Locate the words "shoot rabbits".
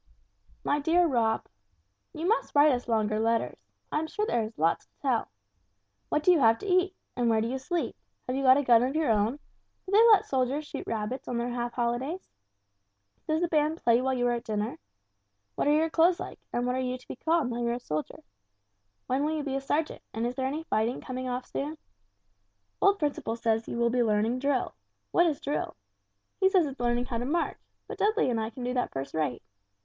10.65-11.27